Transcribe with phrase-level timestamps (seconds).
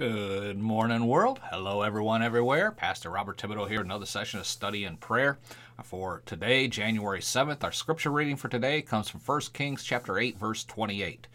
[0.00, 1.40] Good morning, world.
[1.50, 2.72] Hello, everyone, everywhere.
[2.72, 5.38] Pastor Robert Thibodeau here, another session of study and prayer
[5.84, 7.62] for today, January 7th.
[7.62, 11.26] Our scripture reading for today comes from 1 Kings chapter 8, verse 28.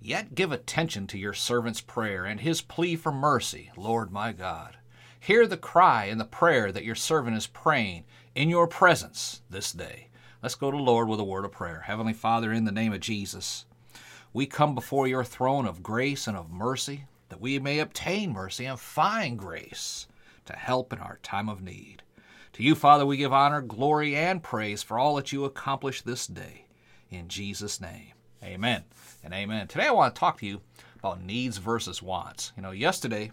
[0.00, 4.76] Yet give attention to your servant's prayer and his plea for mercy, Lord my God.
[5.18, 8.04] Hear the cry and the prayer that your servant is praying
[8.36, 10.10] in your presence this day.
[10.40, 11.80] Let's go to Lord with a word of prayer.
[11.86, 13.64] Heavenly Father, in the name of Jesus,
[14.32, 18.66] we come before your throne of grace and of mercy that we may obtain mercy
[18.66, 20.06] and find grace
[20.44, 22.02] to help in our time of need.
[22.52, 26.26] To you, Father, we give honor, glory, and praise for all that you accomplish this
[26.26, 26.66] day.
[27.10, 28.12] In Jesus' name,
[28.44, 28.84] amen
[29.24, 29.66] and amen.
[29.66, 30.60] Today I want to talk to you
[30.98, 32.52] about needs versus wants.
[32.54, 33.32] You know, yesterday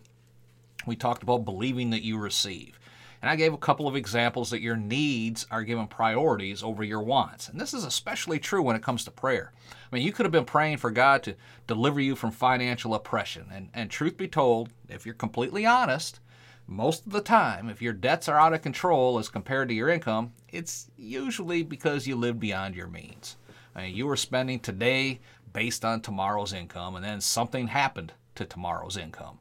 [0.85, 2.79] we talked about believing that you receive.
[3.21, 7.01] And I gave a couple of examples that your needs are given priorities over your
[7.01, 7.49] wants.
[7.49, 9.51] And this is especially true when it comes to prayer.
[9.71, 11.35] I mean, you could have been praying for God to
[11.67, 13.47] deliver you from financial oppression.
[13.51, 16.19] And, and truth be told, if you're completely honest,
[16.65, 19.89] most of the time, if your debts are out of control as compared to your
[19.89, 23.37] income, it's usually because you live beyond your means.
[23.75, 25.19] I mean, you were spending today
[25.51, 29.39] based on tomorrow's income, and then something happened to tomorrow's income.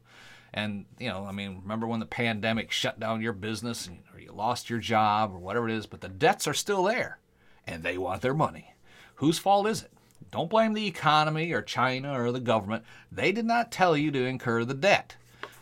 [0.53, 4.31] And, you know, I mean, remember when the pandemic shut down your business or you
[4.31, 7.19] lost your job or whatever it is, but the debts are still there
[7.67, 8.73] and they want their money.
[9.15, 9.91] Whose fault is it?
[10.31, 12.83] Don't blame the economy or China or the government.
[13.11, 15.15] They did not tell you to incur the debt.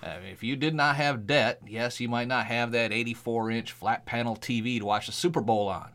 [0.04, 3.72] Uh, if you did not have debt, yes, you might not have that 84 inch
[3.72, 5.92] flat panel TV to watch the Super Bowl on,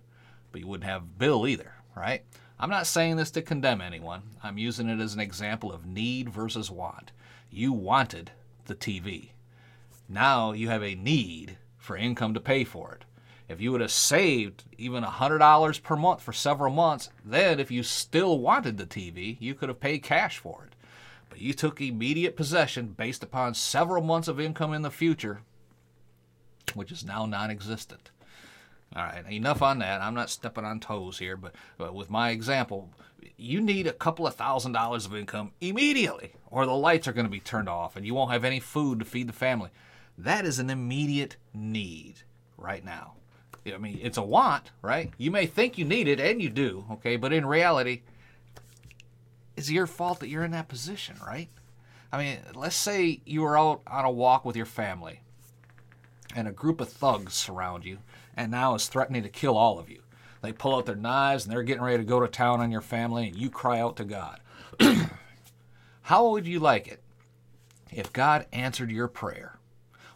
[0.51, 2.25] but you wouldn't have Bill either, right?
[2.59, 4.23] I'm not saying this to condemn anyone.
[4.43, 7.13] I'm using it as an example of need versus want.
[7.51, 8.33] You wanted
[8.67, 9.31] the TV.
[10.09, 13.05] Now you have a need for income to pay for it.
[13.49, 17.83] If you would have saved even $100 per month for several months, then if you
[17.83, 20.75] still wanted the TV, you could have paid cash for it.
[21.29, 25.41] But you took immediate possession based upon several months of income in the future,
[26.75, 28.11] which is now non existent.
[28.95, 30.03] All right, enough on that.
[30.03, 32.91] I'm not stepping on toes here, but, but with my example,
[33.37, 37.27] you need a couple of thousand dollars of income immediately, or the lights are going
[37.27, 39.71] to be turned off and you won't have any food to feed the family.
[40.19, 42.17] That is an immediate need
[42.59, 43.15] right now.
[43.67, 45.11] I mean, it's a want, right?
[45.19, 48.03] You may think you need it, and you do, okay, but in reality,
[49.57, 51.49] it's your fault that you're in that position, right?
[52.11, 55.21] I mean, let's say you were out on a walk with your family,
[56.35, 57.99] and a group of thugs surround you,
[58.37, 60.03] and now is threatening to kill all of you.
[60.43, 62.81] They pull out their knives and they're getting ready to go to town on your
[62.81, 64.41] family, and you cry out to God.
[66.03, 67.03] How would you like it
[67.93, 69.59] if God answered your prayer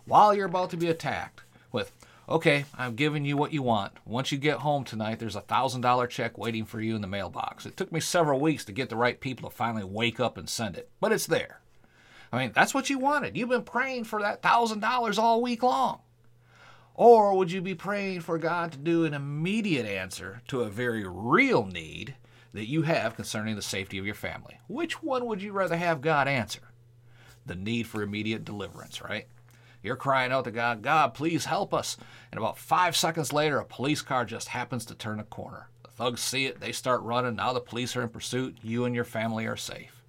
[0.04, 1.92] while you're about to be attacked with,
[2.28, 3.92] okay, I'm giving you what you want.
[4.04, 7.66] Once you get home tonight, there's a $1,000 check waiting for you in the mailbox.
[7.66, 10.48] It took me several weeks to get the right people to finally wake up and
[10.48, 11.60] send it, but it's there.
[12.32, 13.36] I mean, that's what you wanted.
[13.36, 16.00] You've been praying for that $1,000 all week long.
[16.98, 21.04] Or would you be praying for God to do an immediate answer to a very
[21.06, 22.16] real need
[22.54, 24.58] that you have concerning the safety of your family?
[24.66, 26.62] Which one would you rather have God answer?
[27.44, 29.26] The need for immediate deliverance, right?
[29.82, 31.98] You're crying out to God, God, please help us.
[32.32, 35.68] And about five seconds later, a police car just happens to turn a corner.
[35.82, 37.36] The thugs see it, they start running.
[37.36, 38.56] Now the police are in pursuit.
[38.62, 40.02] You and your family are safe.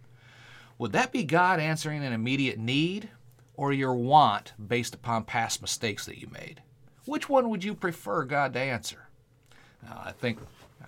[0.78, 3.10] Would that be God answering an immediate need
[3.56, 6.62] or your want based upon past mistakes that you made?
[7.08, 9.08] Which one would you prefer God to answer?
[9.88, 10.40] Uh, I think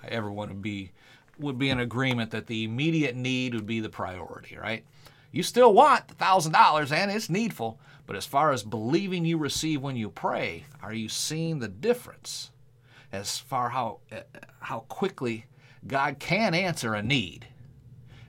[0.08, 0.92] everyone would be
[1.40, 4.84] would be in agreement that the immediate need would be the priority, right?
[5.32, 9.38] You still want the thousand dollars and it's needful, but as far as believing you
[9.38, 12.52] receive when you pray, are you seeing the difference
[13.14, 14.00] as far how
[14.60, 15.46] how quickly
[15.88, 17.48] God can answer a need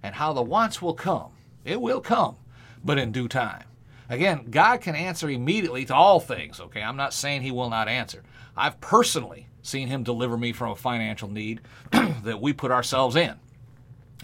[0.02, 1.32] and how the wants will come?
[1.64, 2.36] It will come,
[2.84, 3.64] but in due time.
[4.10, 6.82] Again, God can answer immediately to all things, okay?
[6.82, 8.24] I'm not saying He will not answer.
[8.56, 11.60] I've personally seen Him deliver me from a financial need
[11.92, 13.36] that we put ourselves in.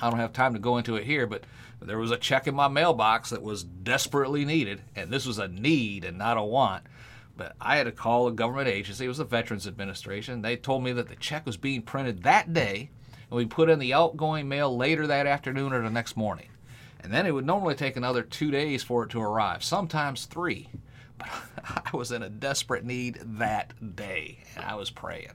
[0.01, 1.45] I don't have time to go into it here, but
[1.81, 5.47] there was a check in my mailbox that was desperately needed, and this was a
[5.47, 6.85] need and not a want.
[7.37, 10.43] But I had to call a government agency, it was the Veterans Administration.
[10.43, 12.91] They told me that the check was being printed that day,
[13.31, 16.49] and we put in the outgoing mail later that afternoon or the next morning.
[17.01, 20.69] And then it would normally take another two days for it to arrive, sometimes three.
[21.19, 21.29] But
[21.93, 25.33] I was in a desperate need that day, and I was praying.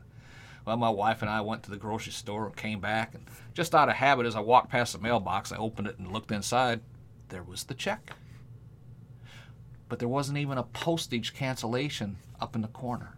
[0.66, 3.74] Well, my wife and I went to the grocery store and came back, and just
[3.74, 6.81] out of habit, as I walked past the mailbox, I opened it and looked inside.
[7.30, 8.13] There was the check.
[9.90, 13.18] But there wasn't even a postage cancellation up in the corner.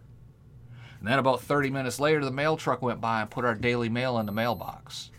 [0.98, 3.90] And then about 30 minutes later, the mail truck went by and put our daily
[3.90, 5.10] mail in the mailbox.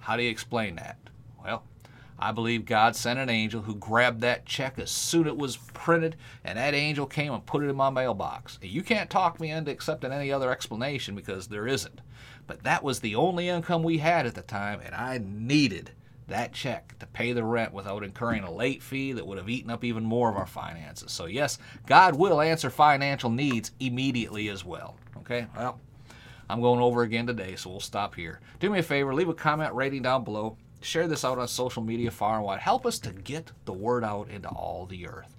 [0.00, 0.98] How do you explain that?
[1.42, 1.62] Well,
[2.22, 5.56] I believe God sent an angel who grabbed that check as soon as it was
[5.56, 6.14] printed,
[6.44, 8.60] and that angel came and put it in my mailbox.
[8.62, 12.00] You can't talk me into accepting any other explanation because there isn't.
[12.46, 15.90] But that was the only income we had at the time, and I needed
[16.28, 19.72] that check to pay the rent without incurring a late fee that would have eaten
[19.72, 21.10] up even more of our finances.
[21.10, 24.96] So, yes, God will answer financial needs immediately as well.
[25.16, 25.48] Okay?
[25.56, 25.80] Well,
[26.48, 28.38] I'm going over again today, so we'll stop here.
[28.60, 30.56] Do me a favor, leave a comment rating down below.
[30.82, 32.60] Share this out on social media far and wide.
[32.60, 35.34] Help us to get the word out into all the earth.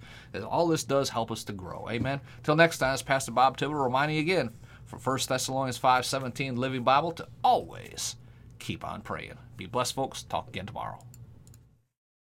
[0.48, 1.86] All this does help us to grow.
[1.90, 2.20] Amen.
[2.42, 4.50] Till next time, it's Pastor Bob Thibodeau reminding you again
[4.86, 8.16] from 1 Thessalonians 5:17 Living Bible to always
[8.58, 9.38] keep on praying.
[9.56, 10.22] Be blessed, folks.
[10.22, 10.98] Talk again tomorrow.